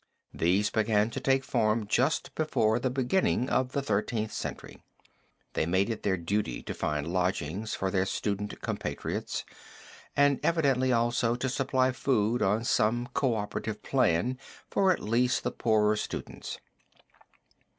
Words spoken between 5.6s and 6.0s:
made